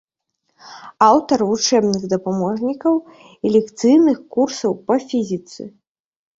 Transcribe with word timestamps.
Аўтар 1.09 1.39
вучэбных 1.49 2.01
дапаможнікаў 2.15 2.95
і 3.45 3.47
лекцыйных 3.59 4.17
курсаў 4.39 4.71
па 4.91 4.95
фізіцы. 5.09 5.63